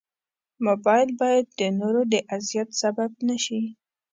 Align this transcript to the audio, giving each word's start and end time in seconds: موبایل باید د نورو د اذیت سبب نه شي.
موبایل 0.65 1.09
باید 1.21 1.45
د 1.59 1.61
نورو 1.79 2.01
د 2.13 2.15
اذیت 2.35 2.69
سبب 2.81 3.11
نه 3.27 3.37
شي. 3.45 3.61